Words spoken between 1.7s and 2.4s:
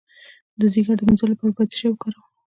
څه شی وکاروم؟